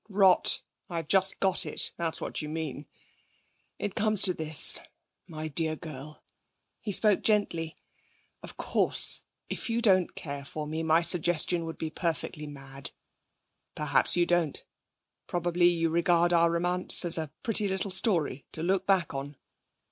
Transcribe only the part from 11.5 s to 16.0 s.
would be perfectly mad. Perhaps you don't. Probably you